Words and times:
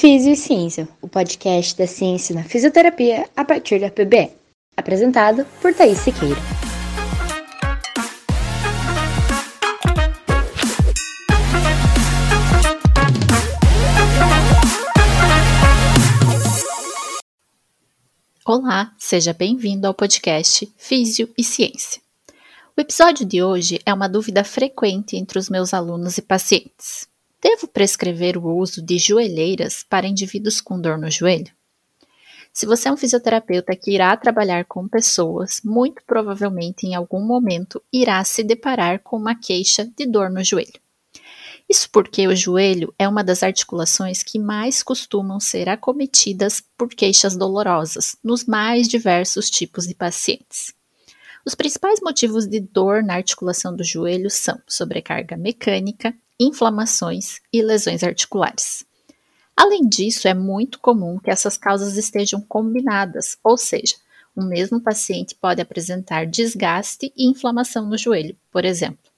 Físio 0.00 0.32
e 0.32 0.36
Ciência, 0.36 0.88
o 1.02 1.06
podcast 1.06 1.76
da 1.76 1.86
ciência 1.86 2.34
na 2.34 2.42
fisioterapia 2.42 3.28
a 3.36 3.44
partir 3.44 3.78
da 3.78 3.90
PBE. 3.90 4.30
Apresentado 4.74 5.44
por 5.60 5.74
Thaís 5.74 5.98
Siqueira. 5.98 6.40
Olá, 18.46 18.94
seja 18.96 19.34
bem-vindo 19.34 19.86
ao 19.86 19.92
podcast 19.92 20.66
Físio 20.78 21.28
e 21.36 21.44
Ciência. 21.44 22.00
O 22.74 22.80
episódio 22.80 23.26
de 23.26 23.42
hoje 23.42 23.78
é 23.84 23.92
uma 23.92 24.08
dúvida 24.08 24.44
frequente 24.44 25.18
entre 25.18 25.38
os 25.38 25.50
meus 25.50 25.74
alunos 25.74 26.16
e 26.16 26.22
pacientes. 26.22 27.06
Devo 27.42 27.66
prescrever 27.66 28.36
o 28.36 28.54
uso 28.56 28.82
de 28.82 28.98
joelheiras 28.98 29.82
para 29.88 30.06
indivíduos 30.06 30.60
com 30.60 30.78
dor 30.78 30.98
no 30.98 31.10
joelho? 31.10 31.50
Se 32.52 32.66
você 32.66 32.88
é 32.88 32.92
um 32.92 32.96
fisioterapeuta 32.96 33.74
que 33.74 33.92
irá 33.92 34.14
trabalhar 34.16 34.66
com 34.66 34.86
pessoas, 34.86 35.60
muito 35.64 36.02
provavelmente 36.06 36.86
em 36.86 36.94
algum 36.94 37.20
momento 37.20 37.82
irá 37.92 38.22
se 38.24 38.42
deparar 38.42 39.00
com 39.00 39.16
uma 39.16 39.34
queixa 39.34 39.88
de 39.96 40.04
dor 40.04 40.28
no 40.28 40.44
joelho. 40.44 40.80
Isso 41.68 41.88
porque 41.90 42.26
o 42.26 42.34
joelho 42.34 42.92
é 42.98 43.08
uma 43.08 43.22
das 43.22 43.42
articulações 43.42 44.22
que 44.22 44.38
mais 44.38 44.82
costumam 44.82 45.38
ser 45.38 45.68
acometidas 45.68 46.62
por 46.76 46.88
queixas 46.88 47.36
dolorosas 47.36 48.16
nos 48.22 48.44
mais 48.44 48.88
diversos 48.88 49.48
tipos 49.48 49.86
de 49.86 49.94
pacientes. 49.94 50.74
Os 51.46 51.54
principais 51.54 52.00
motivos 52.02 52.46
de 52.46 52.60
dor 52.60 53.02
na 53.02 53.14
articulação 53.14 53.74
do 53.74 53.84
joelho 53.84 54.28
são 54.28 54.60
sobrecarga 54.66 55.36
mecânica, 55.36 56.12
inflamações 56.40 57.38
e 57.52 57.62
lesões 57.62 58.02
articulares. 58.02 58.86
Além 59.54 59.86
disso, 59.86 60.26
é 60.26 60.32
muito 60.32 60.80
comum 60.80 61.18
que 61.18 61.30
essas 61.30 61.58
causas 61.58 61.98
estejam 61.98 62.40
combinadas, 62.40 63.36
ou 63.44 63.58
seja, 63.58 63.94
o 64.34 64.42
mesmo 64.42 64.80
paciente 64.80 65.34
pode 65.34 65.60
apresentar 65.60 66.26
desgaste 66.26 67.12
e 67.14 67.28
inflamação 67.28 67.86
no 67.86 67.98
joelho, 67.98 68.34
por 68.50 68.64
exemplo. 68.64 69.10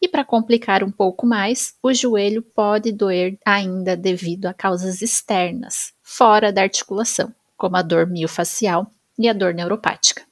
E 0.00 0.08
para 0.08 0.24
complicar 0.24 0.82
um 0.82 0.90
pouco 0.90 1.26
mais, 1.26 1.74
o 1.82 1.92
joelho 1.92 2.42
pode 2.42 2.90
doer 2.90 3.38
ainda 3.44 3.94
devido 3.94 4.46
a 4.46 4.54
causas 4.54 5.02
externas, 5.02 5.92
fora 6.02 6.50
da 6.50 6.62
articulação, 6.62 7.34
como 7.54 7.76
a 7.76 7.82
dor 7.82 8.06
miofacial 8.06 8.90
e 9.18 9.28
a 9.28 9.34
dor 9.34 9.52
neuropática. 9.52 10.22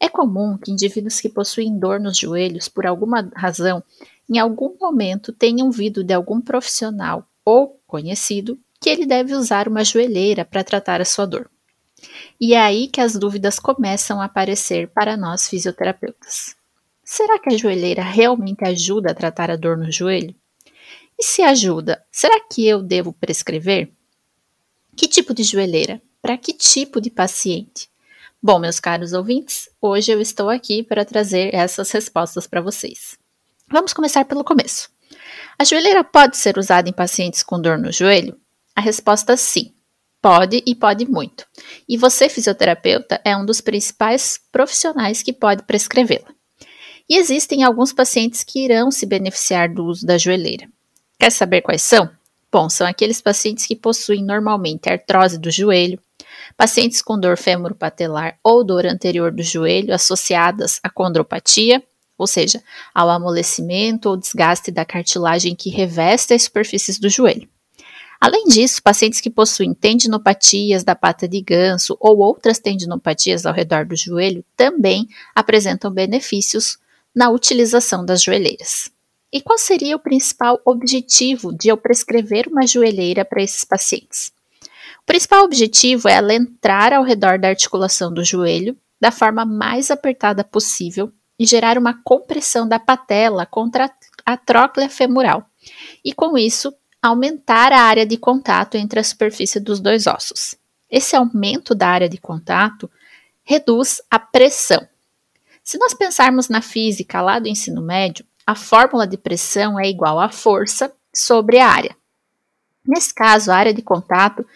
É 0.00 0.08
comum 0.08 0.58
que 0.58 0.72
indivíduos 0.72 1.20
que 1.20 1.28
possuem 1.28 1.78
dor 1.78 2.00
nos 2.00 2.18
joelhos, 2.18 2.68
por 2.68 2.84
alguma 2.84 3.30
razão, 3.34 3.82
em 4.28 4.38
algum 4.38 4.76
momento 4.78 5.32
tenham 5.32 5.66
ouvido 5.66 6.04
de 6.04 6.12
algum 6.12 6.40
profissional 6.40 7.26
ou 7.44 7.80
conhecido 7.86 8.58
que 8.80 8.90
ele 8.90 9.06
deve 9.06 9.34
usar 9.34 9.68
uma 9.68 9.84
joelheira 9.84 10.44
para 10.44 10.62
tratar 10.62 11.00
a 11.00 11.04
sua 11.04 11.26
dor. 11.26 11.50
E 12.40 12.54
é 12.54 12.60
aí 12.60 12.88
que 12.88 13.00
as 13.00 13.14
dúvidas 13.14 13.58
começam 13.58 14.20
a 14.20 14.26
aparecer 14.26 14.88
para 14.88 15.16
nós 15.16 15.48
fisioterapeutas. 15.48 16.54
Será 17.02 17.38
que 17.38 17.52
a 17.52 17.56
joelheira 17.56 18.02
realmente 18.02 18.64
ajuda 18.64 19.10
a 19.10 19.14
tratar 19.14 19.50
a 19.50 19.56
dor 19.56 19.76
no 19.76 19.90
joelho? 19.90 20.34
E 21.18 21.24
se 21.24 21.42
ajuda, 21.42 22.04
será 22.12 22.38
que 22.40 22.66
eu 22.66 22.82
devo 22.82 23.12
prescrever? 23.12 23.90
Que 24.94 25.08
tipo 25.08 25.34
de 25.34 25.42
joelheira? 25.42 26.00
Para 26.20 26.36
que 26.36 26.52
tipo 26.52 27.00
de 27.00 27.10
paciente? 27.10 27.88
Bom, 28.40 28.60
meus 28.60 28.78
caros 28.78 29.12
ouvintes, 29.12 29.68
hoje 29.80 30.12
eu 30.12 30.20
estou 30.20 30.48
aqui 30.48 30.82
para 30.82 31.04
trazer 31.04 31.52
essas 31.52 31.90
respostas 31.90 32.46
para 32.46 32.60
vocês. 32.60 33.18
Vamos 33.70 33.92
começar 33.92 34.24
pelo 34.24 34.42
começo. 34.42 34.88
A 35.58 35.64
joelheira 35.64 36.02
pode 36.02 36.38
ser 36.38 36.56
usada 36.56 36.88
em 36.88 36.92
pacientes 36.92 37.42
com 37.42 37.60
dor 37.60 37.76
no 37.76 37.92
joelho? 37.92 38.34
A 38.74 38.80
resposta 38.80 39.34
é 39.34 39.36
sim. 39.36 39.74
Pode 40.22 40.62
e 40.66 40.74
pode 40.74 41.06
muito. 41.06 41.44
E 41.86 41.98
você, 41.98 42.30
fisioterapeuta, 42.30 43.20
é 43.24 43.36
um 43.36 43.44
dos 43.44 43.60
principais 43.60 44.40
profissionais 44.50 45.22
que 45.22 45.34
pode 45.34 45.64
prescrevê-la. 45.64 46.28
E 47.08 47.18
existem 47.18 47.62
alguns 47.62 47.92
pacientes 47.92 48.42
que 48.42 48.64
irão 48.64 48.90
se 48.90 49.04
beneficiar 49.04 49.68
do 49.72 49.84
uso 49.84 50.06
da 50.06 50.16
joelheira. 50.16 50.66
Quer 51.18 51.30
saber 51.30 51.60
quais 51.60 51.82
são? 51.82 52.10
Bom, 52.50 52.70
são 52.70 52.86
aqueles 52.86 53.20
pacientes 53.20 53.66
que 53.66 53.76
possuem 53.76 54.24
normalmente 54.24 54.88
artrose 54.88 55.38
do 55.38 55.50
joelho, 55.50 56.00
pacientes 56.56 57.02
com 57.02 57.20
dor 57.20 57.36
fêmuro-patelar 57.36 58.38
ou 58.42 58.64
dor 58.64 58.86
anterior 58.86 59.30
do 59.30 59.42
joelho 59.42 59.92
associadas 59.92 60.80
à 60.82 60.88
condropatia 60.88 61.82
ou 62.18 62.26
seja, 62.26 62.62
ao 62.92 63.08
amolecimento 63.08 64.10
ou 64.10 64.16
desgaste 64.16 64.72
da 64.72 64.84
cartilagem 64.84 65.54
que 65.54 65.70
reveste 65.70 66.34
as 66.34 66.42
superfícies 66.42 66.98
do 66.98 67.08
joelho. 67.08 67.48
Além 68.20 68.46
disso, 68.46 68.82
pacientes 68.82 69.20
que 69.20 69.30
possuem 69.30 69.72
tendinopatias 69.72 70.82
da 70.82 70.96
pata 70.96 71.28
de 71.28 71.40
ganso 71.40 71.96
ou 72.00 72.18
outras 72.18 72.58
tendinopatias 72.58 73.46
ao 73.46 73.54
redor 73.54 73.86
do 73.86 73.94
joelho 73.94 74.44
também 74.56 75.08
apresentam 75.34 75.90
benefícios 75.90 76.78
na 77.14 77.30
utilização 77.30 78.04
das 78.04 78.20
joelheiras. 78.20 78.90
E 79.32 79.40
qual 79.40 79.58
seria 79.58 79.94
o 79.94 80.00
principal 80.00 80.60
objetivo 80.64 81.56
de 81.56 81.68
eu 81.68 81.76
prescrever 81.76 82.48
uma 82.48 82.66
joelheira 82.66 83.24
para 83.24 83.42
esses 83.42 83.62
pacientes? 83.62 84.32
O 85.02 85.06
principal 85.06 85.44
objetivo 85.44 86.08
é 86.08 86.14
ela 86.14 86.34
entrar 86.34 86.92
ao 86.92 87.04
redor 87.04 87.38
da 87.38 87.48
articulação 87.48 88.12
do 88.12 88.24
joelho 88.24 88.76
da 89.00 89.12
forma 89.12 89.44
mais 89.44 89.90
apertada 89.90 90.42
possível 90.42 91.12
e 91.38 91.46
gerar 91.46 91.78
uma 91.78 92.02
compressão 92.02 92.66
da 92.66 92.78
patela 92.78 93.46
contra 93.46 93.90
a 94.26 94.36
tróclea 94.36 94.90
femoral, 94.90 95.46
e 96.04 96.12
com 96.12 96.36
isso 96.36 96.74
aumentar 97.00 97.72
a 97.72 97.80
área 97.80 98.04
de 98.04 98.16
contato 98.16 98.74
entre 98.74 98.98
a 98.98 99.04
superfície 99.04 99.60
dos 99.60 99.80
dois 99.80 100.06
ossos. 100.06 100.56
Esse 100.90 101.14
aumento 101.14 101.74
da 101.74 101.88
área 101.88 102.08
de 102.08 102.18
contato 102.18 102.90
reduz 103.44 104.02
a 104.10 104.18
pressão. 104.18 104.86
Se 105.62 105.78
nós 105.78 105.94
pensarmos 105.94 106.48
na 106.48 106.60
física 106.60 107.20
lá 107.20 107.38
do 107.38 107.46
ensino 107.46 107.82
médio, 107.82 108.24
a 108.46 108.54
fórmula 108.54 109.06
de 109.06 109.18
pressão 109.18 109.78
é 109.78 109.88
igual 109.88 110.18
à 110.18 110.30
força 110.30 110.92
sobre 111.14 111.58
a 111.58 111.68
área. 111.68 111.96
Nesse 112.86 113.14
caso, 113.14 113.50
a 113.50 113.56
área 113.56 113.74
de 113.74 113.82
contato 113.82 114.46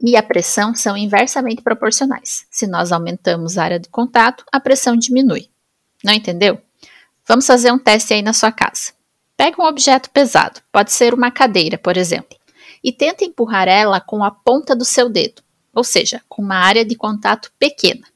e 0.00 0.16
a 0.16 0.22
pressão 0.22 0.74
são 0.74 0.96
inversamente 0.96 1.62
proporcionais. 1.62 2.46
Se 2.50 2.66
nós 2.66 2.92
aumentamos 2.92 3.58
a 3.58 3.64
área 3.64 3.78
de 3.78 3.88
contato, 3.90 4.44
a 4.50 4.58
pressão 4.58 4.96
diminui. 4.96 5.50
Não 6.04 6.12
entendeu? 6.12 6.60
Vamos 7.26 7.46
fazer 7.46 7.72
um 7.72 7.78
teste 7.78 8.12
aí 8.12 8.20
na 8.20 8.34
sua 8.34 8.52
casa. 8.52 8.92
Pega 9.36 9.60
um 9.60 9.66
objeto 9.66 10.10
pesado, 10.10 10.60
pode 10.70 10.92
ser 10.92 11.14
uma 11.14 11.30
cadeira, 11.30 11.78
por 11.78 11.96
exemplo, 11.96 12.36
e 12.82 12.92
tenta 12.92 13.24
empurrar 13.24 13.66
ela 13.66 14.00
com 14.00 14.22
a 14.22 14.30
ponta 14.30 14.76
do 14.76 14.84
seu 14.84 15.08
dedo, 15.08 15.42
ou 15.74 15.82
seja, 15.82 16.22
com 16.28 16.42
uma 16.42 16.56
área 16.56 16.84
de 16.84 16.94
contato 16.94 17.50
pequena. 17.58 18.06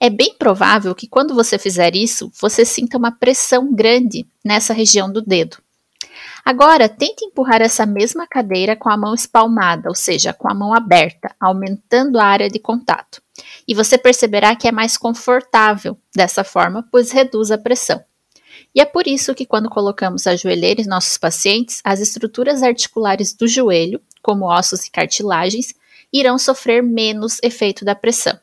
É 0.00 0.10
bem 0.10 0.34
provável 0.36 0.94
que 0.96 1.06
quando 1.06 1.32
você 1.32 1.56
fizer 1.58 1.94
isso, 1.94 2.30
você 2.38 2.64
sinta 2.64 2.98
uma 2.98 3.12
pressão 3.12 3.72
grande 3.72 4.26
nessa 4.44 4.74
região 4.74 5.10
do 5.10 5.22
dedo. 5.22 5.58
Agora, 6.44 6.88
tente 6.88 7.24
empurrar 7.24 7.62
essa 7.62 7.86
mesma 7.86 8.26
cadeira 8.26 8.74
com 8.74 8.90
a 8.90 8.96
mão 8.96 9.14
espalmada, 9.14 9.88
ou 9.88 9.94
seja, 9.94 10.32
com 10.32 10.50
a 10.50 10.54
mão 10.54 10.74
aberta, 10.74 11.32
aumentando 11.38 12.18
a 12.18 12.24
área 12.24 12.50
de 12.50 12.58
contato. 12.58 13.22
E 13.66 13.74
você 13.74 13.96
perceberá 13.96 14.54
que 14.56 14.68
é 14.68 14.72
mais 14.72 14.96
confortável 14.96 15.96
dessa 16.14 16.44
forma, 16.44 16.86
pois 16.90 17.10
reduz 17.10 17.50
a 17.50 17.58
pressão. 17.58 18.02
E 18.74 18.80
é 18.80 18.84
por 18.84 19.06
isso 19.06 19.34
que, 19.34 19.46
quando 19.46 19.68
colocamos 19.68 20.26
a 20.26 20.36
joelheira 20.36 20.80
em 20.80 20.86
nossos 20.86 21.18
pacientes, 21.18 21.80
as 21.84 22.00
estruturas 22.00 22.62
articulares 22.62 23.34
do 23.34 23.46
joelho, 23.46 24.00
como 24.22 24.46
ossos 24.46 24.86
e 24.86 24.90
cartilagens, 24.90 25.74
irão 26.12 26.38
sofrer 26.38 26.82
menos 26.82 27.38
efeito 27.42 27.84
da 27.84 27.94
pressão. 27.94 28.38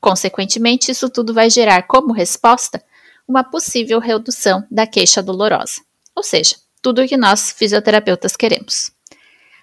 Consequentemente, 0.00 0.90
isso 0.90 1.10
tudo 1.10 1.34
vai 1.34 1.50
gerar 1.50 1.82
como 1.82 2.12
resposta 2.12 2.82
uma 3.26 3.42
possível 3.42 3.98
redução 3.98 4.64
da 4.70 4.86
queixa 4.86 5.22
dolorosa. 5.22 5.80
Ou 6.14 6.22
seja, 6.22 6.56
tudo 6.80 7.02
o 7.02 7.08
que 7.08 7.16
nós 7.16 7.50
fisioterapeutas 7.50 8.36
queremos. 8.36 8.92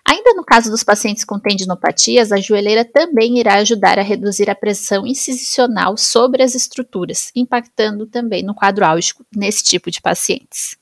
Ainda 0.05 0.33
no 0.33 0.43
caso 0.43 0.69
dos 0.69 0.83
pacientes 0.83 1.23
com 1.23 1.39
tendinopatias, 1.39 2.31
a 2.31 2.37
joelheira 2.37 2.83
também 2.83 3.39
irá 3.39 3.55
ajudar 3.55 3.97
a 3.97 4.03
reduzir 4.03 4.49
a 4.49 4.55
pressão 4.55 5.07
incisional 5.07 5.95
sobre 5.97 6.43
as 6.43 6.55
estruturas, 6.55 7.31
impactando 7.35 8.05
também 8.05 8.43
no 8.43 8.53
quadro 8.53 8.85
álgico 8.85 9.25
nesse 9.35 9.63
tipo 9.63 9.89
de 9.89 10.01
pacientes. 10.01 10.77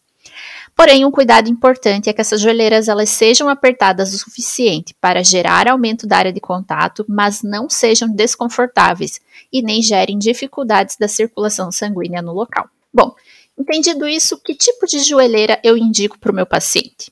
Porém, 0.75 1.05
um 1.05 1.11
cuidado 1.11 1.49
importante 1.49 2.09
é 2.09 2.13
que 2.13 2.21
essas 2.21 2.41
joelheiras 2.41 2.87
elas 2.87 3.09
sejam 3.09 3.47
apertadas 3.49 4.13
o 4.13 4.17
suficiente 4.17 4.95
para 4.99 5.23
gerar 5.23 5.67
aumento 5.67 6.07
da 6.07 6.17
área 6.17 6.33
de 6.33 6.39
contato, 6.39 7.05
mas 7.07 7.43
não 7.43 7.69
sejam 7.69 8.09
desconfortáveis 8.09 9.19
e 9.51 9.61
nem 9.61 9.81
gerem 9.81 10.17
dificuldades 10.17 10.97
da 10.97 11.07
circulação 11.07 11.71
sanguínea 11.71 12.21
no 12.21 12.33
local. 12.33 12.69
Bom, 12.93 13.13
Entendido 13.61 14.07
isso, 14.07 14.39
que 14.39 14.55
tipo 14.55 14.87
de 14.87 14.99
joelheira 14.99 15.59
eu 15.63 15.77
indico 15.77 16.17
para 16.17 16.31
o 16.31 16.35
meu 16.35 16.47
paciente? 16.47 17.11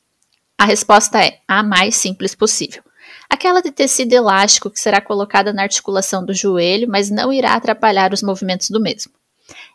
A 0.60 0.66
resposta 0.66 1.24
é 1.24 1.40
a 1.48 1.64
mais 1.64 1.96
simples 1.96 2.36
possível. 2.36 2.84
Aquela 3.30 3.62
de 3.62 3.72
tecido 3.72 4.12
elástico 4.12 4.70
que 4.70 4.78
será 4.78 5.00
colocada 5.00 5.54
na 5.54 5.62
articulação 5.62 6.26
do 6.26 6.34
joelho, 6.34 6.86
mas 6.90 7.10
não 7.10 7.32
irá 7.32 7.54
atrapalhar 7.54 8.12
os 8.12 8.22
movimentos 8.22 8.70
do 8.70 8.82
mesmo. 8.82 9.14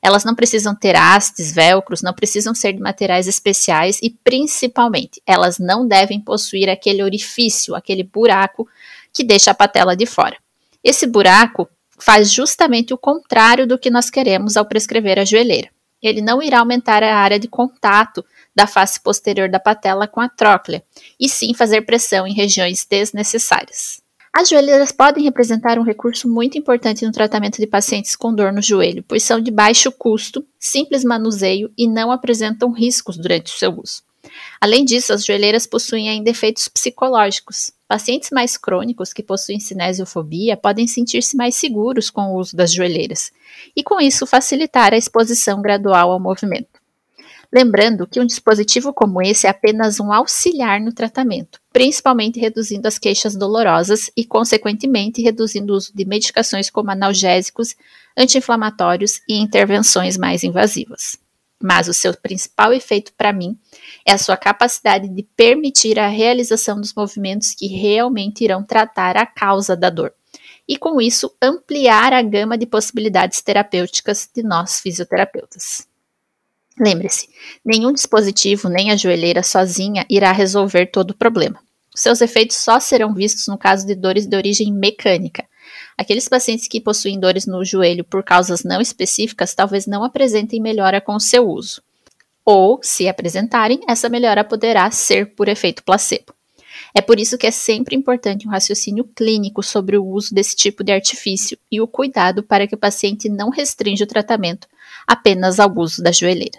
Elas 0.02 0.24
não 0.24 0.34
precisam 0.34 0.74
ter 0.74 0.94
hastes, 0.94 1.54
velcros, 1.54 2.02
não 2.02 2.12
precisam 2.12 2.54
ser 2.54 2.74
de 2.74 2.80
materiais 2.80 3.26
especiais 3.26 3.98
e, 4.02 4.10
principalmente, 4.10 5.22
elas 5.26 5.58
não 5.58 5.88
devem 5.88 6.20
possuir 6.20 6.68
aquele 6.68 7.02
orifício, 7.02 7.74
aquele 7.74 8.02
buraco 8.02 8.68
que 9.10 9.24
deixa 9.24 9.52
a 9.52 9.54
patela 9.54 9.96
de 9.96 10.04
fora. 10.04 10.36
Esse 10.84 11.06
buraco 11.06 11.66
faz 11.98 12.30
justamente 12.30 12.92
o 12.92 12.98
contrário 12.98 13.66
do 13.66 13.78
que 13.78 13.88
nós 13.88 14.10
queremos 14.10 14.54
ao 14.54 14.66
prescrever 14.66 15.18
a 15.18 15.24
joelheira. 15.24 15.70
Ele 16.04 16.20
não 16.20 16.42
irá 16.42 16.60
aumentar 16.60 17.02
a 17.02 17.16
área 17.16 17.38
de 17.38 17.48
contato 17.48 18.22
da 18.54 18.66
face 18.66 19.00
posterior 19.00 19.48
da 19.48 19.58
patela 19.58 20.06
com 20.06 20.20
a 20.20 20.28
tróclea, 20.28 20.84
e 21.18 21.28
sim 21.28 21.54
fazer 21.54 21.82
pressão 21.82 22.26
em 22.26 22.34
regiões 22.34 22.86
desnecessárias. 22.88 24.02
As 24.36 24.48
joelheiras 24.48 24.92
podem 24.92 25.24
representar 25.24 25.78
um 25.78 25.82
recurso 25.82 26.28
muito 26.28 26.58
importante 26.58 27.06
no 27.06 27.12
tratamento 27.12 27.58
de 27.58 27.66
pacientes 27.66 28.14
com 28.14 28.34
dor 28.34 28.52
no 28.52 28.60
joelho, 28.60 29.04
pois 29.06 29.22
são 29.22 29.40
de 29.40 29.50
baixo 29.50 29.90
custo, 29.92 30.44
simples 30.58 31.04
manuseio 31.04 31.72
e 31.78 31.88
não 31.88 32.10
apresentam 32.10 32.72
riscos 32.72 33.16
durante 33.16 33.46
o 33.46 33.56
seu 33.56 33.70
uso. 33.70 34.02
Além 34.60 34.84
disso, 34.84 35.12
as 35.12 35.24
joelheiras 35.24 35.66
possuem 35.66 36.08
ainda 36.08 36.30
efeitos 36.30 36.68
psicológicos. 36.68 37.72
Pacientes 37.86 38.30
mais 38.30 38.56
crônicos 38.56 39.12
que 39.12 39.22
possuem 39.22 39.60
cinesiofobia 39.60 40.56
podem 40.56 40.86
sentir-se 40.86 41.36
mais 41.36 41.54
seguros 41.54 42.10
com 42.10 42.32
o 42.32 42.38
uso 42.38 42.56
das 42.56 42.72
joelheiras 42.72 43.30
e, 43.76 43.82
com 43.82 44.00
isso, 44.00 44.26
facilitar 44.26 44.92
a 44.92 44.96
exposição 44.96 45.60
gradual 45.60 46.10
ao 46.10 46.20
movimento. 46.20 46.82
Lembrando 47.54 48.06
que 48.06 48.18
um 48.18 48.26
dispositivo 48.26 48.92
como 48.92 49.22
esse 49.22 49.46
é 49.46 49.50
apenas 49.50 50.00
um 50.00 50.12
auxiliar 50.12 50.80
no 50.80 50.92
tratamento, 50.92 51.60
principalmente 51.72 52.40
reduzindo 52.40 52.88
as 52.88 52.98
queixas 52.98 53.36
dolorosas 53.36 54.10
e, 54.16 54.24
consequentemente, 54.24 55.22
reduzindo 55.22 55.72
o 55.72 55.76
uso 55.76 55.92
de 55.94 56.04
medicações 56.04 56.68
como 56.68 56.90
analgésicos, 56.90 57.76
anti-inflamatórios 58.16 59.20
e 59.28 59.40
intervenções 59.40 60.16
mais 60.16 60.42
invasivas. 60.42 61.16
Mas 61.62 61.88
o 61.88 61.94
seu 61.94 62.14
principal 62.14 62.72
efeito 62.72 63.12
para 63.16 63.32
mim 63.32 63.58
é 64.04 64.12
a 64.12 64.18
sua 64.18 64.36
capacidade 64.36 65.08
de 65.08 65.22
permitir 65.36 65.98
a 65.98 66.08
realização 66.08 66.80
dos 66.80 66.92
movimentos 66.92 67.54
que 67.54 67.66
realmente 67.66 68.44
irão 68.44 68.62
tratar 68.62 69.16
a 69.16 69.24
causa 69.24 69.76
da 69.76 69.88
dor. 69.88 70.12
E 70.68 70.76
com 70.76 71.00
isso, 71.00 71.34
ampliar 71.40 72.12
a 72.12 72.22
gama 72.22 72.56
de 72.56 72.66
possibilidades 72.66 73.42
terapêuticas 73.42 74.28
de 74.34 74.42
nós 74.42 74.80
fisioterapeutas. 74.80 75.86
Lembre-se, 76.78 77.28
nenhum 77.64 77.92
dispositivo 77.92 78.68
nem 78.68 78.90
a 78.90 78.96
joelheira 78.96 79.42
sozinha 79.42 80.04
irá 80.10 80.32
resolver 80.32 80.86
todo 80.86 81.12
o 81.12 81.16
problema. 81.16 81.60
Seus 81.94 82.20
efeitos 82.20 82.56
só 82.56 82.80
serão 82.80 83.14
vistos 83.14 83.46
no 83.46 83.56
caso 83.56 83.86
de 83.86 83.94
dores 83.94 84.26
de 84.26 84.36
origem 84.36 84.72
mecânica. 84.72 85.46
Aqueles 85.96 86.28
pacientes 86.28 86.66
que 86.66 86.80
possuem 86.80 87.18
dores 87.18 87.46
no 87.46 87.64
joelho 87.64 88.04
por 88.04 88.22
causas 88.22 88.64
não 88.64 88.80
específicas 88.80 89.54
talvez 89.54 89.86
não 89.86 90.02
apresentem 90.02 90.60
melhora 90.60 91.00
com 91.00 91.14
o 91.14 91.20
seu 91.20 91.48
uso. 91.48 91.82
Ou, 92.44 92.80
se 92.82 93.08
apresentarem, 93.08 93.80
essa 93.88 94.08
melhora 94.08 94.44
poderá 94.44 94.90
ser 94.90 95.34
por 95.34 95.48
efeito 95.48 95.82
placebo. 95.82 96.34
É 96.92 97.00
por 97.00 97.18
isso 97.18 97.38
que 97.38 97.46
é 97.46 97.50
sempre 97.50 97.96
importante 97.96 98.46
um 98.46 98.50
raciocínio 98.50 99.04
clínico 99.04 99.62
sobre 99.62 99.96
o 99.96 100.04
uso 100.04 100.34
desse 100.34 100.54
tipo 100.54 100.82
de 100.84 100.92
artifício 100.92 101.56
e 101.70 101.80
o 101.80 101.86
cuidado 101.86 102.42
para 102.42 102.66
que 102.66 102.74
o 102.74 102.78
paciente 102.78 103.28
não 103.28 103.50
restrinja 103.50 104.04
o 104.04 104.08
tratamento 104.08 104.68
apenas 105.06 105.58
ao 105.58 105.72
uso 105.76 106.02
da 106.02 106.12
joelheira. 106.12 106.58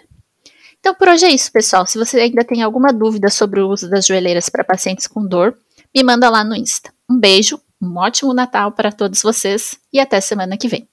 Então, 0.80 0.94
por 0.94 1.08
hoje 1.08 1.26
é 1.26 1.30
isso, 1.30 1.50
pessoal. 1.50 1.86
Se 1.86 1.98
você 1.98 2.20
ainda 2.20 2.44
tem 2.44 2.62
alguma 2.62 2.92
dúvida 2.92 3.28
sobre 3.28 3.60
o 3.60 3.68
uso 3.68 3.88
das 3.88 4.06
joelheiras 4.06 4.48
para 4.48 4.64
pacientes 4.64 5.06
com 5.06 5.26
dor, 5.26 5.56
me 5.94 6.02
manda 6.02 6.28
lá 6.28 6.44
no 6.44 6.54
Insta. 6.54 6.92
Um 7.08 7.18
beijo, 7.18 7.60
um 7.80 7.96
ótimo 7.98 8.34
Natal 8.34 8.72
para 8.72 8.92
todos 8.92 9.22
vocês 9.22 9.78
e 9.92 10.00
até 10.00 10.20
semana 10.20 10.56
que 10.56 10.68
vem. 10.68 10.88